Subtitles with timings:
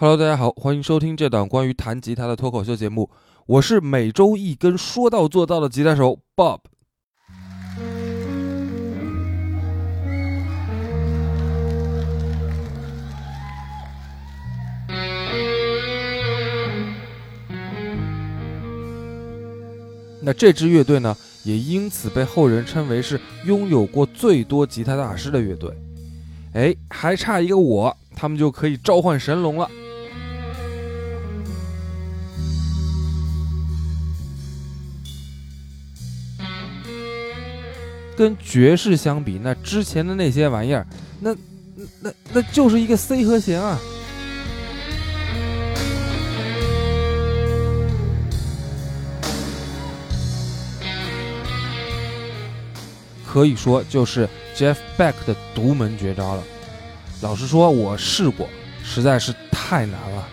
[0.00, 3.10] Hello，大家好，欢迎收听这档关于弹吉他的脱口秀节目。
[3.46, 6.60] 我是每周一根说到做到的吉他手 Bob。
[20.22, 25.76] 那这支乐队呢，也因此被后人称为是拥有过最多吉他大师的乐队。
[26.52, 29.68] 哎，还差一个我，他们就可以召唤神龙了。
[38.18, 40.84] 跟爵士相比，那之前的那些玩意儿，
[41.20, 41.32] 那
[42.00, 43.78] 那那就是一个 C 和弦啊。
[53.24, 56.42] 可以说就是 Jeff Beck 的独门绝招了。
[57.20, 58.48] 老实说，我试过，
[58.82, 60.28] 实在是太难了。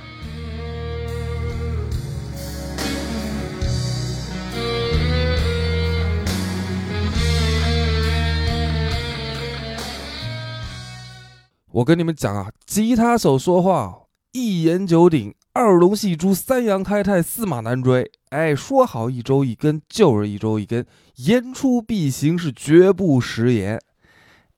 [11.76, 18.10] 我跟你们讲啊，吉他手说话一言九鼎，二龙戏珠，三阳开泰，驷马难追。
[18.30, 23.78] 哎，说好一周一根，就是一周一根，言出必行，是绝不食言。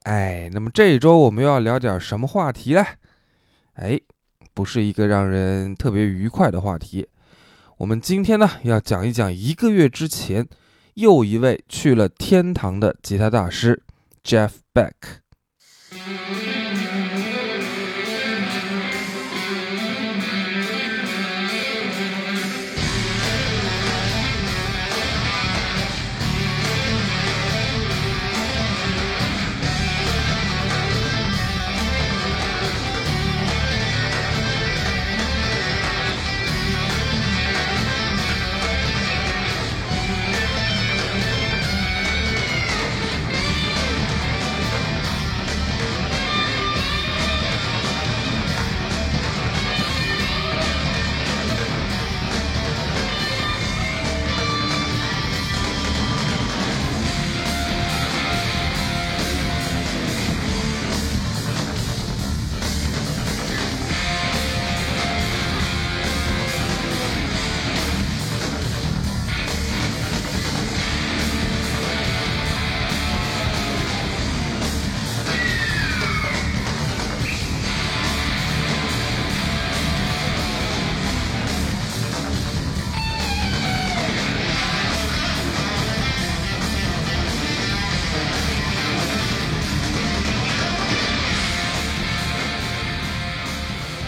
[0.04, 2.86] 哎，那么这周我们要聊点什么话题呢？
[3.74, 4.00] 哎，
[4.54, 7.08] 不是一个让人特别愉快的话题。
[7.78, 10.48] 我们今天呢，要讲一讲一个月之前
[10.94, 13.82] 又一位去了天堂的吉他大师
[14.24, 14.94] Jeff Beck。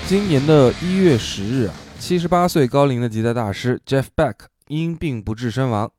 [0.10, 4.34] 今年的一月十日啊，七十八岁高龄的吉他大师 Jeff Beck
[4.68, 5.92] 因病不治身亡。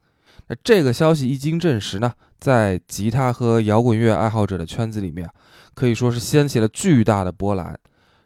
[0.48, 5.30] 那这个消息一经证实呢，在吉他和摇滚乐爱好者的圈子里面，
[5.74, 7.78] 可以说是掀起了巨大的波澜，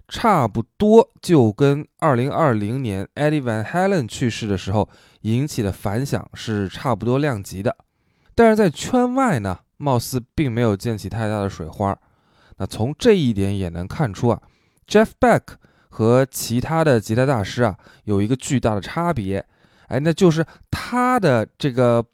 [0.08, 4.88] 差不多就跟二零二零年 Eddie Van Halen 去世的时候
[5.20, 7.76] 引起的反响是差不多量级的。
[8.34, 11.94] 但是在圈外呢，貌似并没有溅起太大的水花。
[12.56, 14.40] 那从这一点也能看出啊
[14.88, 15.42] ，Jeff Beck。
[15.94, 19.46] 和其他的吉他大师啊，有一个巨大的差别，
[19.86, 22.04] 哎，那就是他的这个，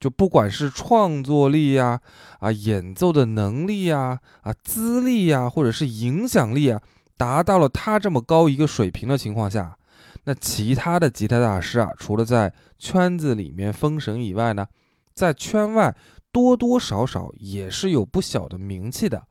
[0.00, 2.00] 就不管是创作力呀，
[2.40, 6.82] 啊，演奏的能力呀，啊，资历呀，或者是影响力啊，
[7.16, 9.78] 达到了他这么高一个水平的情况下，
[10.24, 14.66] 那其他的吉他大师啊，除了在圈子里面封神以外呢，
[15.14, 15.94] 在圈外
[16.32, 19.22] 多多少少也是有不小的名气的。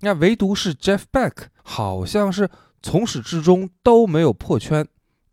[0.00, 1.32] 那唯独是 Jeff Beck，
[1.62, 2.48] 好像是。
[2.82, 4.86] 从始至终都没有破圈，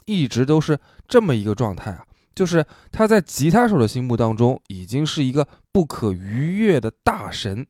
[0.06, 2.06] 一直都是这么一个状态啊，
[2.36, 7.66] 就是他在吉他手的心目当中已经是一个不可逾越的大神，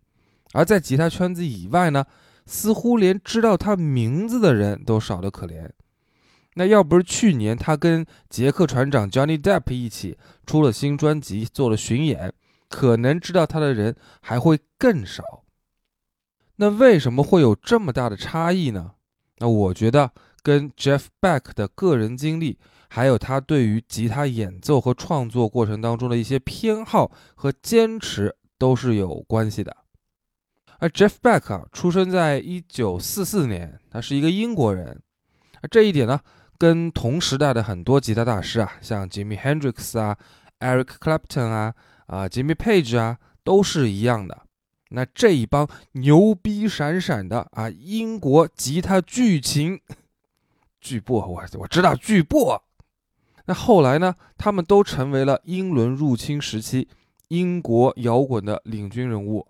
[0.54, 2.06] 而在吉他圈子以外呢，
[2.46, 5.70] 似乎连知道他名字的人都少得可怜。
[6.56, 12.34] 那要不是去年他跟杰克船长 Johnny Depp 一起出了新专辑，做了巡演，
[12.68, 15.24] 可能知道他的人还会更少。
[16.58, 18.92] 那为什么会有这么大的差异呢？
[19.40, 20.12] 那我觉得
[20.44, 22.58] 跟 Jeff Beck 的个人经历，
[22.90, 29.76] 还有他对于吉他演奏和创作过程当中的一些偏好和坚持都是有关系的。
[30.80, 35.02] 而 Jeff Beck 啊，出生在一九四四年，他是一个英国人。
[35.62, 36.20] 而这一点呢，
[36.58, 40.18] 跟同时代的很多吉他大师啊，像 Jimmy Hendrix 啊、
[40.60, 41.74] Eric Clapton 啊、
[42.08, 44.42] 啊 Jimmy Page 啊，都是一样的。
[44.90, 49.80] 那这一帮牛逼闪闪的啊，英国吉他巨擎，
[50.82, 52.62] 巨擘，我我知道巨擘。
[53.46, 54.16] 那后来呢？
[54.38, 56.88] 他们都成为了英伦入侵时期
[57.30, 59.48] 英国摇滚的领军人物。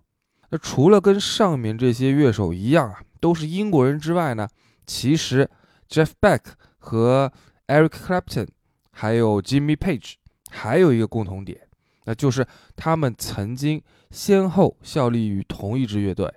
[0.50, 4.48] 那除了跟上面这些乐手一样啊，都是英国人之外呢，
[4.88, 5.50] 其实
[5.90, 6.40] Jeff Beck
[6.78, 7.32] 和
[7.68, 8.48] Eric Clapton
[8.92, 10.14] 还有 Jimmy Page
[10.50, 11.68] 还有一个共同点，
[12.06, 13.82] 那就是他们曾经
[14.12, 16.34] 先后效力于同一支乐队，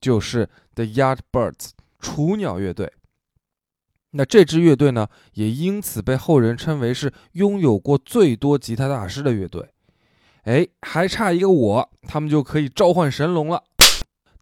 [0.00, 1.70] 就是 The Yardbirds
[2.00, 2.92] 雏鸟乐队。
[4.10, 9.68] 那这支乐队呢，也因此被后人称为是拥有过最多吉他大师的乐队。
[10.44, 13.64] 哎，还差一个我，他们就可以召唤神龙了。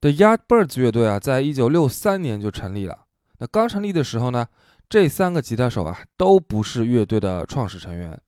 [0.01, 3.07] The Yardbirds 乐队啊，在一九六三年就成立了。
[3.39, 4.47] 那刚成立的时候呢，
[4.89, 8.21] 这三个吉他手啊，都不是乐队的创始成员。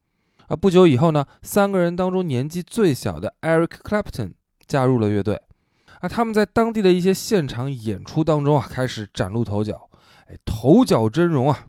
[0.49, 4.35] 啊，不久以后呢，三个人当中年纪最小的 Eric Clapton
[4.67, 5.41] 加入了乐队。
[6.01, 9.89] 啊，他们在当地的一些现场演出当中啊，开始崭露头角。
[10.29, 11.67] 哎，头角峥嵘啊，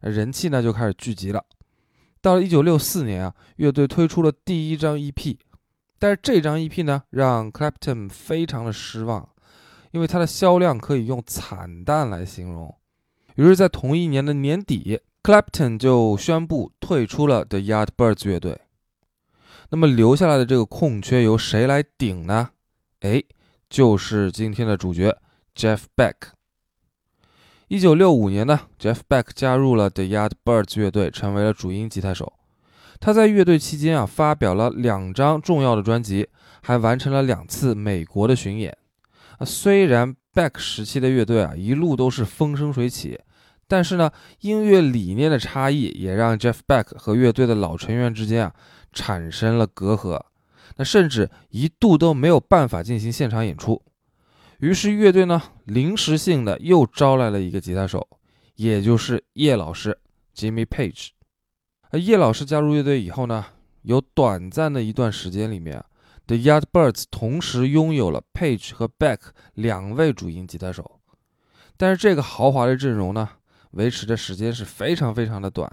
[0.00, 1.44] 人气呢就开始聚集了。
[2.20, 5.36] 到了一九六四年啊，乐队推出了第一张 EP，
[5.98, 9.28] 但是这张 EP 呢让 Clapton 非常的失望，
[9.90, 12.74] 因为它的销量可以用惨淡来形容。
[13.36, 18.60] 于是，在同一年的年底，Clapton 就宣布退出了 The Yardbirds 乐队。
[19.70, 22.50] 那么留下来的这个空缺由谁来顶呢？
[23.00, 23.20] 哎，
[23.68, 25.18] 就是今天的主角
[25.56, 26.14] Jeff Beck。
[27.66, 32.34] 一九六五年呢，Jeff Beck 加入了 The Yardbirds 乐队，成为了主音吉他手。
[33.00, 36.28] 他在乐队期间啊，发表了两张重要的专辑，
[36.62, 38.78] 还完成了两次美国的巡演。
[39.38, 43.18] 啊，虽然 Beck 时期的乐队啊一路都是风生水起，
[43.68, 44.10] 但是呢，
[44.40, 48.54] 音乐理念的差异也让 Jeff Beck 和乐队的老成员之间啊
[48.92, 50.20] 产生了隔阂。
[50.76, 53.82] 那甚至一度都没有办法进行现场演出。
[54.58, 58.06] 于是乐队呢，临时性的又招来了一个吉他手，
[58.56, 59.98] 也就是叶老师
[60.34, 61.08] Jimmy Page。
[61.90, 63.46] 而叶老师加入乐队以后呢，
[63.82, 65.82] 有短暂的一段时间里面
[66.26, 69.18] ，The Yardbirds 同时拥有了 Page 和 Beck
[69.54, 71.00] 两位主音吉他手。
[71.76, 73.28] 但是这个豪华的阵容呢，
[73.72, 75.70] 维持的时间是非常非常的短。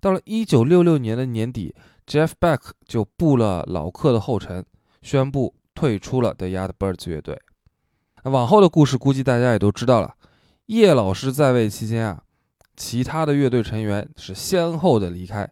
[0.00, 1.74] 到了1966年的年底
[2.06, 4.64] ，Jeff Beck 就步了老客的后尘，
[5.02, 7.40] 宣布退出了 The Yardbirds 乐队。
[8.24, 10.14] 往后的故事估计大家也都知道了。
[10.66, 12.22] 叶老师在位期间啊，
[12.76, 15.48] 其他的乐队成员是先后的离开，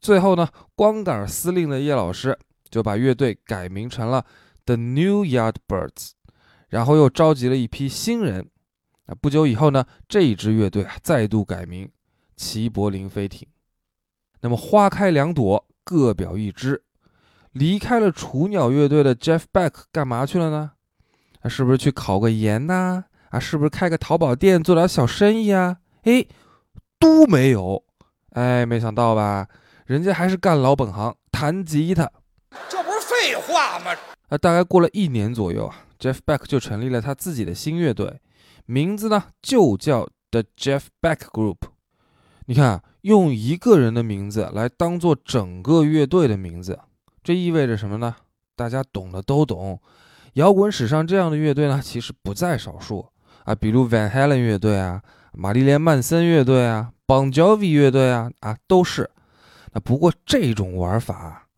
[0.00, 2.38] 最后呢，光杆司令的叶老师
[2.70, 4.24] 就把乐队改名成了
[4.66, 6.10] The New Yardbirds，
[6.68, 8.48] 然后又召集了一批新人。
[9.10, 11.90] 啊，不久以后呢，这一支乐队啊再度改名
[12.36, 13.48] 齐柏林飞艇。
[14.40, 16.84] 那么花开两朵，各表一枝。
[17.52, 20.70] 离开了雏鸟乐队的 Jeff Beck 干嘛去了呢？
[21.40, 23.04] 啊，是不是去考个研呐？
[23.30, 25.78] 啊，是不是开个淘宝店做点小生意啊？
[26.02, 26.24] 哎，
[27.00, 27.82] 都没有。
[28.30, 29.48] 哎，没想到吧？
[29.86, 32.08] 人家还是干老本行，弹吉他。
[32.68, 33.90] 这不是废话吗？
[34.28, 38.20] 啊，大概过了一年左右啊，Jeff Beck 就成立了他自己的新乐队，
[38.70, 41.56] 名字呢就叫 The Jeff Beck Group。
[42.46, 46.78] 你看，用一个人的名字来当做整个乐队的名字，
[47.24, 48.14] 这意味着什么呢？
[48.54, 49.80] 大家懂的都懂。
[50.34, 53.04] 摇滚史上这样的乐队呢，其实不在少数
[53.42, 55.02] 啊，比如 Van Halen 乐队啊、
[55.32, 59.10] 玛丽莲曼森乐队啊、Bon Jovi 乐队啊啊，都是。
[59.72, 61.48] 那不过这种玩法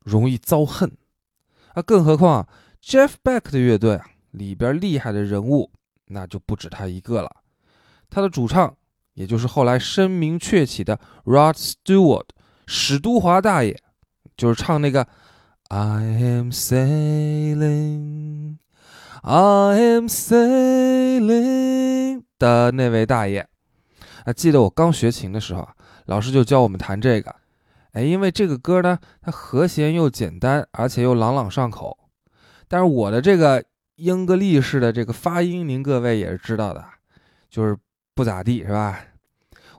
[0.00, 0.92] 容易遭恨
[1.72, 2.46] 啊，更何况
[2.82, 5.70] Jeff Beck 的乐队啊里边厉害的人物
[6.08, 7.30] 那就不止他一个了。
[8.10, 8.76] 他的主唱，
[9.14, 12.26] 也就是后来声名鹊起的 Rod Stewart
[12.66, 13.76] 史都华大爷，
[14.36, 15.06] 就是唱那个。
[15.70, 17.36] I am sailing,
[19.20, 21.42] I am sailing
[22.38, 23.46] 的那位大爷
[24.24, 25.74] 啊，记得我刚学琴的时候啊，
[26.06, 27.36] 老师就教我们弹这个。
[27.92, 31.98] 哎，因为这个歌呢，它和弦又简单，而且又朗朗上口。
[32.66, 33.62] 但是我的这个
[33.98, 36.84] 英格力式的这个发音，您各位也是知道的，
[37.50, 37.76] 就是
[38.14, 39.00] 不咋地，是吧？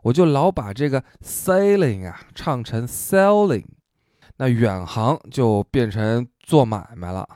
[0.04, 3.66] 我就老把这个 sailing 啊唱成 selling，。
[4.38, 7.28] 那远航就变成做买卖了。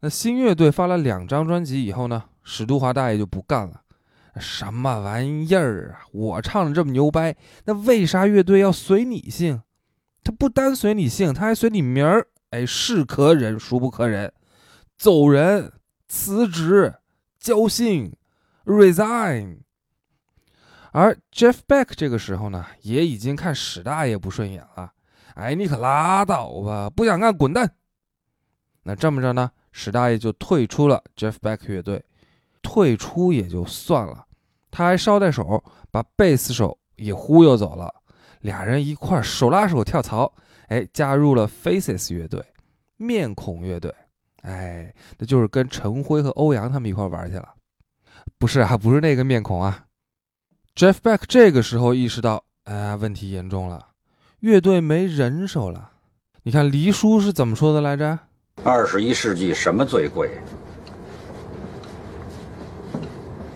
[0.00, 3.80] 那新乐队发了两张专辑以后呢，史都华大爷就不干了。
[4.36, 6.06] 什么玩意儿啊！
[6.12, 7.36] 我唱的这么牛掰，
[7.66, 9.62] 那为啥乐队要随你姓？
[10.24, 12.26] 他不单随你姓，他还随你名儿。
[12.50, 14.32] 哎，是可忍，孰不可忍？
[14.96, 15.72] 走人，
[16.14, 16.94] 辞职，
[17.40, 18.14] 交信
[18.64, 19.58] ，resign。
[20.92, 24.92] 而 Jeff Beck 这个时候呢，也已经看史大爷不顺眼了。
[25.34, 26.88] 哎，你可拉倒吧！
[26.88, 27.74] 不想干，滚蛋。
[28.84, 32.04] 那这么着呢，史大爷就退出了 Jeff Beck 乐队。
[32.62, 34.24] 退出也就算了，
[34.70, 37.92] 他还捎带手把贝斯手也忽悠走了，
[38.42, 40.32] 俩人一块手拉手跳槽，
[40.68, 42.40] 哎，加入了 Faces 乐队，
[42.96, 43.92] 面孔乐队，
[44.44, 47.54] 哎，那就是跟陈辉和欧阳他们一块玩去了。
[48.38, 49.86] 不是啊，不是那个面孔啊。
[50.74, 53.88] Jeff Beck 这个时候意识到，哎，问题严重了，
[54.40, 55.92] 乐队没人手了。
[56.42, 58.18] 你看黎叔是怎么说的来着？
[58.62, 60.30] 二十一世纪什么最贵？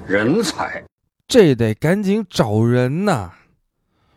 [0.07, 0.83] 人才。
[1.27, 3.31] 这得赶紧找人呐！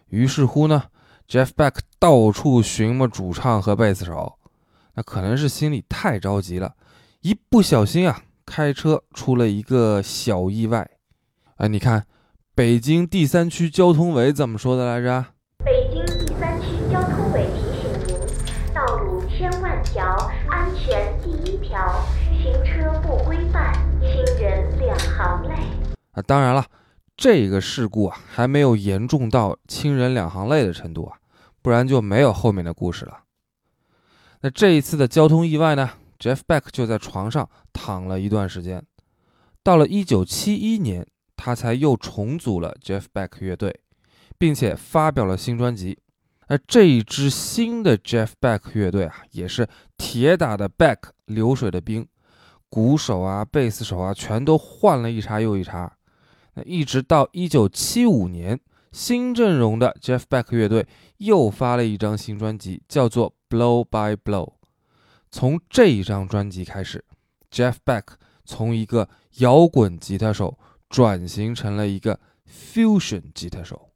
[0.07, 0.83] 于是乎呢
[1.27, 4.37] ，Jeff Beck 到处寻摸主唱和贝斯手。
[4.95, 6.75] 那可能是心里太着急了，
[7.21, 10.89] 一不小心啊，开车出了一个小意外。
[11.57, 12.05] 哎，你看，
[12.53, 15.25] 北京第三区交通委怎么说的来着？
[15.63, 20.05] 北京第三区交通委提醒您：道路千万条，
[20.49, 22.03] 安全第一条，
[22.41, 25.55] 行车不规范，亲人两行泪。
[26.11, 26.65] 啊，当然了。
[27.17, 31.17] 这个事故啊，还没有严重到亲人两行泪的程度啊，
[31.61, 33.15] 不然就没有后面的故事了。
[34.41, 38.83] 那这一次的交通意外呢，Jeff Beck 就在床上躺了一段时间。
[39.63, 43.79] 到了1971年，他才又重组了 Jeff Beck 乐队，
[44.37, 45.99] 并且发表了新专辑。
[46.47, 49.67] 那这一支新的 Jeff Beck 乐队啊，也是
[49.97, 52.07] 铁打的 Beck 流水的兵，
[52.69, 55.95] 鼓手啊、贝斯手啊，全都换了一茬又一茬。
[56.55, 58.59] 那一直到一九七五年，
[58.91, 64.47] 新阵容的 Jeff Beck 乐队又发了一张新专辑，叫做《Blow by Blow》。
[65.29, 67.03] 从这一张专辑开始
[67.51, 68.05] ，Jeff Beck
[68.45, 70.57] 从一个摇滚吉他手
[70.89, 72.17] 转型成了一个
[72.49, 73.90] fusion 吉他手。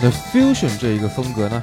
[0.00, 1.60] 那 fusion 这一个风格呢，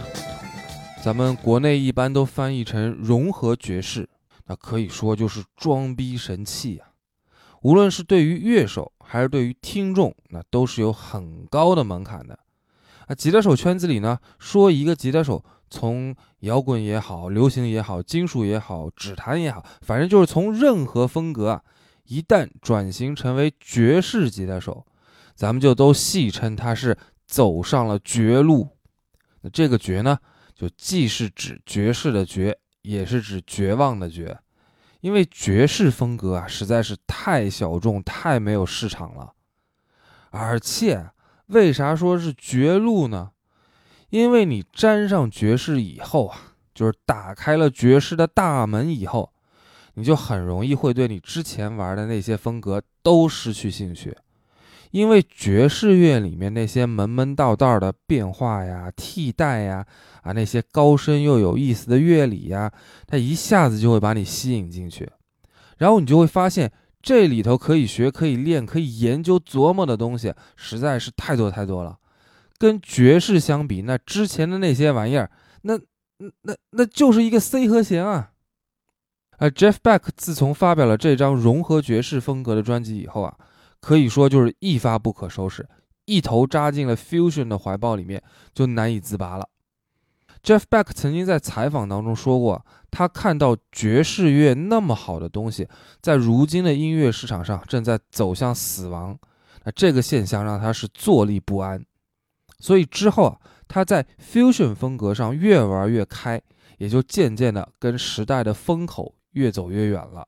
[1.01, 4.09] 咱们国内一般都翻译成融合爵士，
[4.47, 6.89] 那可以说就是装逼神器啊！
[7.61, 12.37] 无论是对于乐手还是对于听众，那都是有很高的门槛的。
[13.07, 21.61] 啊，吉他手圈子里呢，说一个吉他手从摇滚也好、流行也好、金属也好、指弹也好，反正就是从任何风格啊，
[22.07, 24.85] 一旦转型成为爵士吉他手，
[25.35, 26.97] 咱们就都戏称他是。
[27.25, 28.77] 走上了绝路，
[29.41, 30.17] 那这个绝呢，
[30.53, 34.37] 就既是指爵士的绝，也是指绝望的绝，
[35.01, 39.33] 因为爵士风格啊实在是太小众、太没有市场了。
[40.29, 41.09] 而且，
[41.47, 43.31] 为啥说是绝路呢？
[44.09, 49.33] 因为你沾上爵士以后啊，就是打开了爵士的大门以后，
[49.95, 54.15] 你就很容易会对你之前玩的那些风格都失去兴趣。
[54.95, 59.85] 因为爵士乐里面那些门门道道的变化呀、替代呀，
[60.21, 62.71] 啊那些高深又有意思的乐理呀，
[63.05, 65.11] 它一下子就会把你吸引进去，
[65.79, 66.71] 然后你就会发现
[67.01, 71.97] 这里头可以学、可以练、可以研究、琢磨的东西实在是太多太多了。
[72.57, 75.29] 跟爵士相比，那之前的那些玩意儿，
[75.63, 75.77] 那
[76.43, 78.31] 那那就是一个 C 和弦啊。
[79.39, 83.37] 啊 Jeff Beck 自从发表了这张融合爵士风格的专辑以后啊，
[83.85, 85.69] 可以说就是一发不可收拾，
[86.05, 88.19] 一头扎进了 fusion 的怀抱里面，
[88.51, 89.47] 就难以自拔了。
[90.41, 95.69] Jeff Beck 曾经在采访当中说过，他看到爵士乐那么好的东西，
[96.01, 99.15] 在如今的音乐市场上正在走向死亡，
[99.65, 101.85] 那这个现象让他是坐立不安。
[102.57, 103.37] 所以之后啊，
[103.67, 106.41] 他在 fusion 风格上越玩越开，
[106.79, 110.27] 也就渐渐的跟时代的风口越走越远了。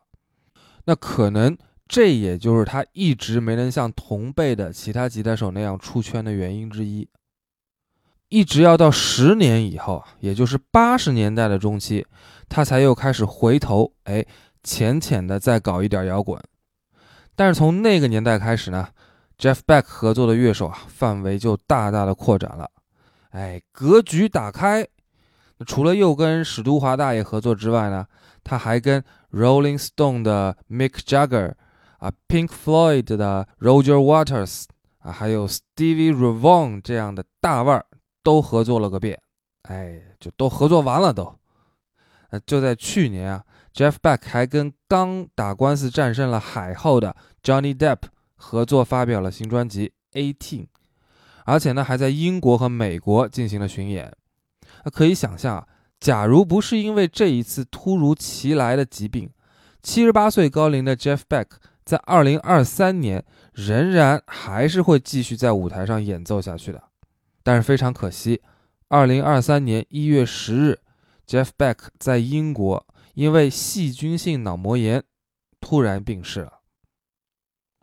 [0.86, 1.58] 那可能
[1.88, 7.08] 这也就是他一直没能像同辈的其他吉他手那样出圈的原因之一。
[8.30, 12.06] 一直要到十年以后，也就是八十年代的中期，
[12.50, 14.26] 他才又开始回头，哎，
[14.64, 16.38] 浅浅的再搞一点摇滚。
[17.36, 18.90] 但是从那个年代开始呢
[19.38, 22.70] ，Jeff Beck 合作的乐手啊，范围就大大的扩展了，
[23.30, 24.86] 哎，格局打开。
[25.66, 28.06] 除了又跟史都华大爷合作之外呢，
[28.44, 31.54] 他还跟 Rolling Stone 的 Mick Jagger
[31.98, 34.66] 啊，Pink Floyd 的 Roger Waters
[35.00, 37.86] 啊，还有 Stevie r e v a u g h n 这样的大腕儿。
[38.24, 39.18] 都合作了个遍，
[39.70, 41.34] 哎，就都合作完了都。
[42.30, 43.42] 呃，就在去年啊
[43.74, 48.00] ，Jeff Beck 还跟刚打官司战胜了海后的 Johnny Depp
[48.36, 50.64] 合作发表了新专辑《Eighteen》，
[51.46, 54.14] 而且呢还在英国和美国进行了巡演。
[54.92, 55.66] 可以想象，
[55.98, 59.30] 假如不是因为这一次突如其来的疾病，
[59.82, 61.46] 七十八岁高龄的 Jeff Beck
[61.88, 66.84] 在二零二三年仍然还是会继续在舞台上演奏下去的。
[67.44, 68.42] 但是非常可惜，
[68.90, 70.80] 二零二三年一月十日
[71.26, 75.02] ，Jeff Beck 在英国因为细菌性脑膜炎
[75.62, 76.60] 突然病逝了。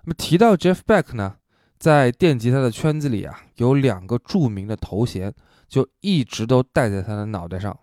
[0.03, 1.37] 那么提到 Jeff Beck 呢，
[1.79, 5.33] 在电吉他的圈子里啊，有两个著名的头衔
[5.67, 7.75] 就一直都戴在他的脑袋上，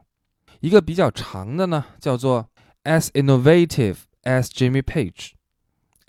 [0.60, 2.48] 一个比较长的呢，叫做
[2.84, 5.32] As innovative as Jimmy Page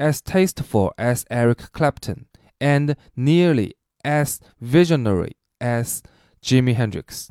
[0.02, 5.34] as tasteful as Eric Clapton，and nearly as visionary。
[5.64, 6.00] as
[6.42, 7.28] Jimi Hendrix，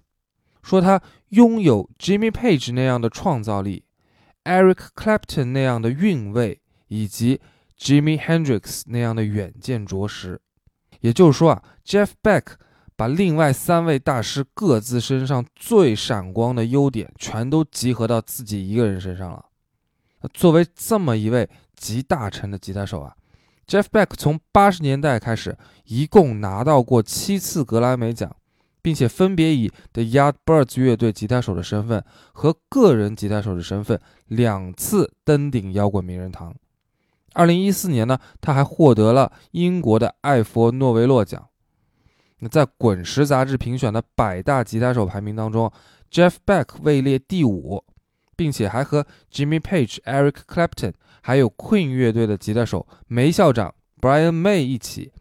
[0.63, 3.83] 说他拥有 Jimmy Page 那样的创造力
[4.45, 7.41] ，Eric Clapton 那样的韵味，以及
[7.77, 10.39] Jimi Hendrix 那样的远见卓识。
[11.01, 12.53] 也就是说啊，Jeff Beck
[12.95, 19.43] 把另外三位大师各自身上最闪光的优点全都集合到自己一个人身上了。
[20.33, 23.15] 作为这么一位集大成的吉他手啊。
[23.67, 28.35] Jeff Beck 从八十年代开始，一共拿到过七次格莱美奖，
[28.81, 32.03] 并且分别以 The Yardbirds 乐队吉他手的身份
[32.33, 36.53] 和个人吉他手的身份两次登顶摇滚名人堂。
[37.33, 41.47] 二零一四年呢，他还获得了英国的艾佛诺维洛奖。
[42.39, 45.71] 那在滚石杂志评选的百大吉他手排名当中
[46.11, 47.85] ，Jeff Beck 位列第五。
[48.41, 55.11] 并且还和 Jimmy Page、Eric Clapton，还有 Queen 乐队的吉他手梅校长 Brian May 一起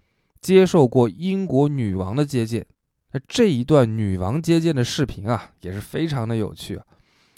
[0.40, 2.64] 接受过英国女王的接见。
[3.12, 6.80] 那这一段女王接见的视频啊，也是非常的有趣。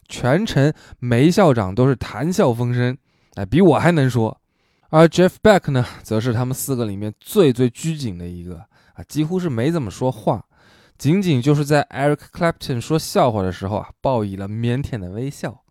[0.08, 2.96] 全程梅校长都是谈笑风生，
[3.34, 4.40] 哎，比我还能说。
[4.90, 8.58] 而 Jeff Beck 呢，则是他们四个里面最最拘谨的一个
[8.94, 10.44] 啊，几乎是没怎么说话，
[10.96, 15.61] 仅仅就是在 Eric Clapton 说笑话的时候啊，报以了腼腆的微笑。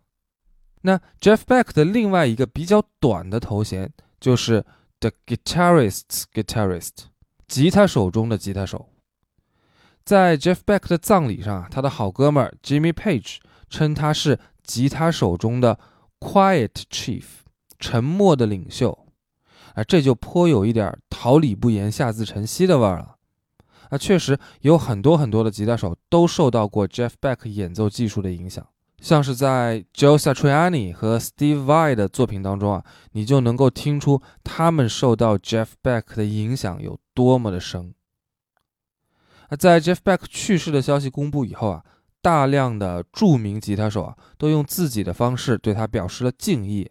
[0.82, 4.64] 那 Jeff Beck 的另外一个比较短的头衔就是
[5.00, 6.90] The Guitarist's Guitarist，
[7.48, 8.88] 吉他手中的吉他手。
[10.04, 13.38] 在 Jeff Beck 的葬礼上啊，他的好哥们儿 Jimmy Page
[13.70, 15.78] 称他是吉他手中的
[16.18, 17.24] Quiet Chief，
[17.78, 19.06] 沉默的领袖。
[19.74, 23.16] 啊，这就颇有一点桃李不言，下自成蹊的味儿了。
[23.90, 28.66] 啊，确实有很多很多的吉他手都受到过 Jeff Beck 演奏技术的影响。
[29.02, 37.92] 像是在 Joe Satriani 和 Steve Vai 的作品当中啊，你就能够听出他们受到 Jeff Beck 的影响有多么的深。
[39.48, 41.82] 啊，在 Jeff Beck 去世的消息公布以后啊，
[42.22, 46.88] 大量的著名吉他手啊都用自己的方式对他表示了敬意。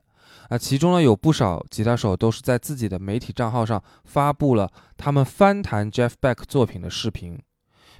[0.49, 7.39] 啊，其中呢有不少吉他手都是在自己的媒体账号上发布了他们翻弹 Jeff Beck 作品的视频，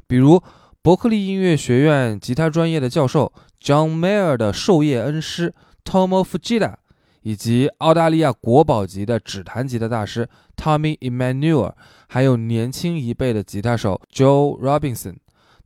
[0.05, 0.43] 比如。
[0.83, 5.53] 伯克利音乐学院吉他专业的教授 John Mayer 的授业恩师
[5.85, 6.73] Tomo Fujita，
[7.21, 11.73] 以及澳大利亚国宝级的指弹吉他大师 Tommy Emmanuel，
[12.07, 15.17] 还有年轻一辈的吉他手 Joe Robinson，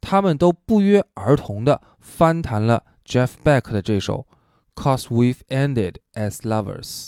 [0.01, 4.27] 他们都不约而同地翻弹了 Jeff Beck 的这首
[4.83, 7.07] 《Cause We've Ended as Lovers》。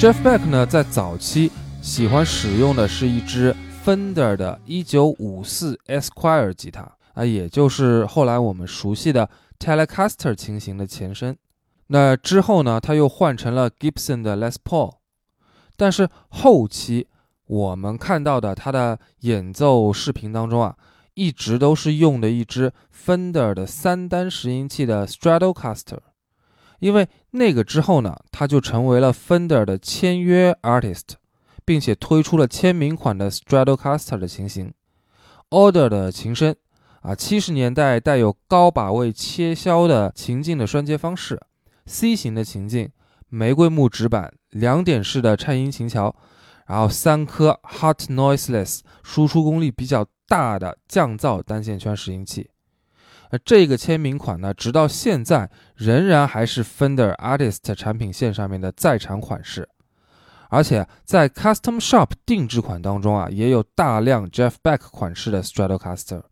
[0.00, 11.36] Jeff Beck 呢，在早期喜欢使用的是一支 Fender 的1954 Esquire 吉他啊，也就是后来我们熟悉的 Telecaster 琴型的前身。
[11.88, 14.94] 那之后呢，他又换成了 Gibson 的 Les Paul。
[15.76, 17.06] 但是后期
[17.44, 20.76] 我们看到的他的演奏视频当中啊，
[21.12, 22.72] 一直都是用的一支
[23.04, 25.98] Fender 的三单拾音器的 Stratocaster。
[26.80, 31.10] 因为那个之后呢，他就成为了 Fender 的签约 artist，
[31.64, 34.72] 并且推出了签名款的 Stratocaster 的琴型。
[35.50, 36.56] Order 的琴身
[37.02, 41.40] 啊，七十年代带有高把位切削的琴颈的拴接方式
[41.86, 42.90] ，C 型的琴颈，
[43.28, 46.14] 玫瑰木指板，两点式的颤音琴桥，
[46.66, 52.50] 然后三颗 Hot Noiseless 输出功率比较大的降噪单线圈拾音器。
[53.30, 59.68] 那这个签名款呢，直到现在仍然还是 Fender Artist 产品线上面的在产款式，
[60.48, 66.24] 而且在 Custom Shop 定制款当中啊，也有大量 Jeff Beck 款式的 Stratocaster，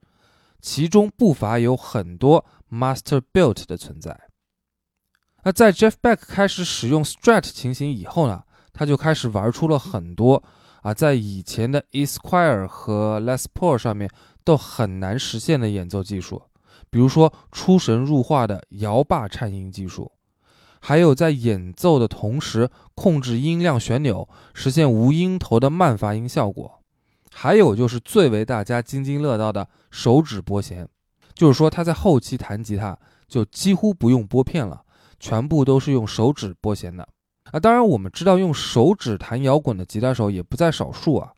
[0.61, 4.18] 其中不乏有很多 Master Built 的存在。
[5.44, 10.42] 那在 Jeff Beck 开始使用 Strat 情型以后呢，他就开始玩出了很多
[10.82, 14.11] 啊，在以前的 Esquire 和 Les Paul 上面
[14.42, 16.42] 都很难实现的演奏技术。
[16.90, 20.11] 比如说出神入化的摇把颤音技术，
[20.81, 26.81] 还有在演奏的同时控制音量旋钮，实现无音头的慢发音效果，
[27.33, 30.88] 还有就是最为大家津津乐道的手指拨弦，
[31.35, 32.96] 就是说他在后期弹吉他
[33.27, 34.83] 就几乎不用拨片了，
[35.20, 37.07] 全部都是用手指拨弦的
[37.51, 37.61] 啊。
[37.61, 41.33] 当然我们知道用手指弹摇滚的吉他手也不在少数啊。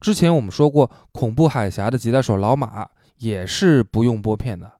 [0.00, 4.70] 之前我们说过，恐怖海峡的吉他手老马也是不用拨片的。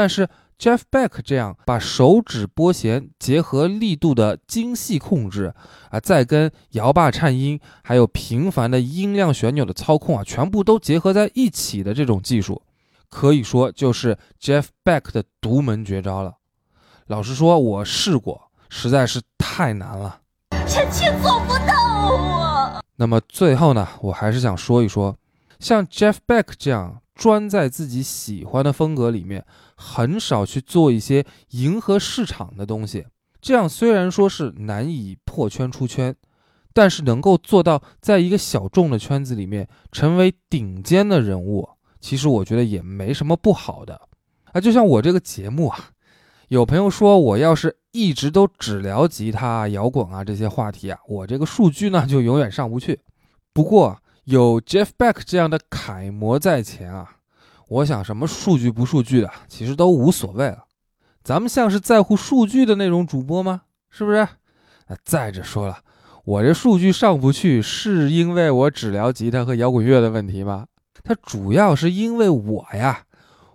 [0.00, 0.26] 但是
[0.58, 5.52] Jeff Beck 这样把手指拨弦结合力度的精细控制
[5.90, 12.62] 啊，再跟摇把颤音，还有频繁的音量旋钮的操控啊，全部都结合在一起的这种技术，
[13.10, 16.36] 可以说就是 Jeff Beck 的独门绝招了。
[17.08, 20.20] 老实说，我试过，实在是太难了，
[20.66, 21.74] 臣妾做不到
[22.16, 22.80] 啊。
[22.96, 25.14] 那么最后呢，我还是想说一说，
[25.58, 27.02] 像 Jeff Beck 这样。
[27.20, 29.44] 专在自己喜欢的风格里面，
[29.76, 33.04] 很少去做一些迎合市场的东西。
[33.42, 36.16] 这样虽然说是难以破圈出圈，
[36.72, 41.68] 但是能够做到在一个小众的圈子里面成为顶尖的人物，
[42.00, 44.00] 其实我觉得也没什么不好的。
[44.52, 45.90] 啊，就像我这个节目啊，
[46.48, 52.98] 有朋友说我要是一直都只聊吉他、摇滚啊这些话题啊，我这个数据呢就永远上不去。
[53.52, 57.16] 不过，有 Jeff Beck 这样的楷模在前啊，
[57.66, 60.66] 我想什么数据不数据的，其实都无所谓了。
[61.24, 63.62] 咱们像是在乎数据的那种主播吗？
[63.90, 64.28] 是不是？
[65.04, 65.78] 再者说了，
[66.24, 70.66] 我这数据上不去，是因为我只聊吉他和摇滚乐的问题吗？
[71.02, 73.02] 它主要是因为我呀，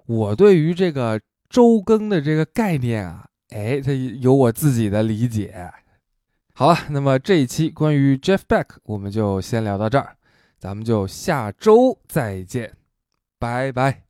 [0.06, 5.72] 我对于这个周更的这个概念啊，哎，它有我自己的理解。
[6.54, 10.18] 好了，那么这一期关于 Jeff Beck，我们就先聊到这儿。
[10.58, 12.76] 咱们就下周再见，
[13.38, 14.04] 拜拜。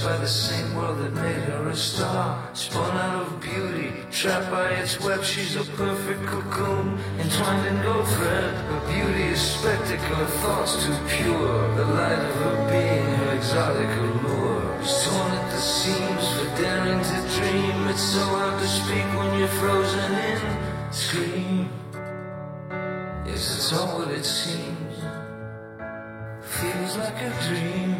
[0.00, 2.48] By the same world that made her a star.
[2.54, 8.06] Spun out of beauty, trapped by its web, she's a perfect cocoon, entwined in gold
[8.08, 8.54] thread.
[8.70, 11.74] Her beauty is spectacle, her thoughts too pure.
[11.76, 14.62] The light of her being, her exotic allure.
[14.82, 17.88] Torn at the seams for daring to dream.
[17.88, 20.92] It's so hard to speak when you're frozen in.
[20.92, 21.68] Scream.
[23.26, 24.94] Yes, it's all what it seems.
[26.42, 27.91] Feels like a dream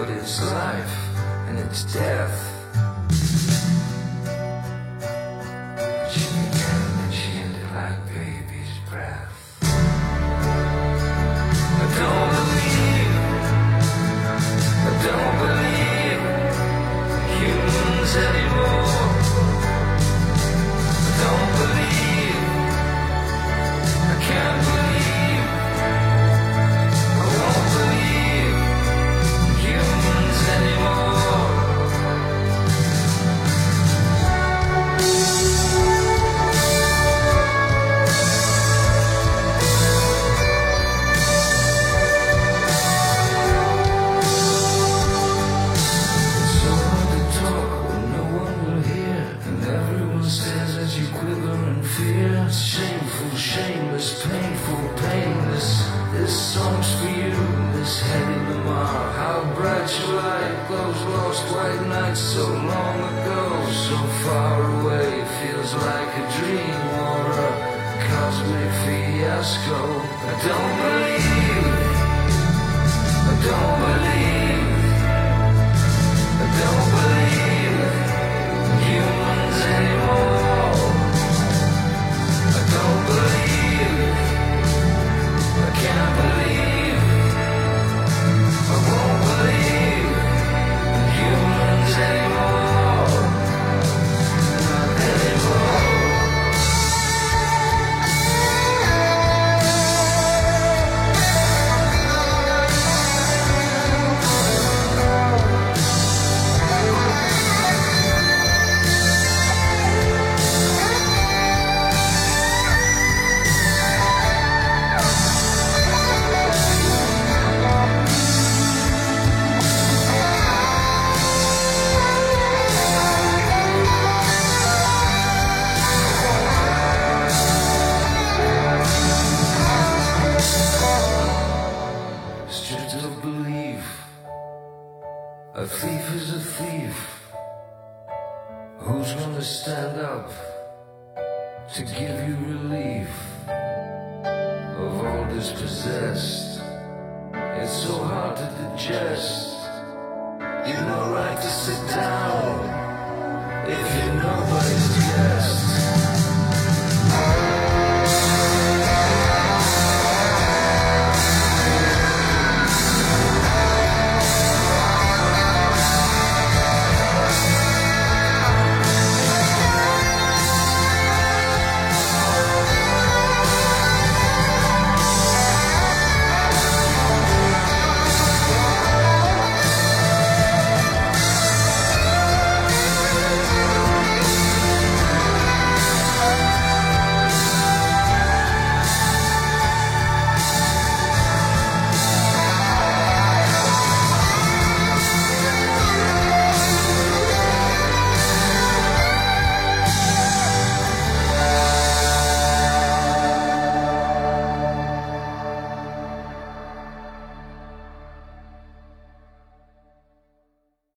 [0.00, 3.79] but it's life and it's death.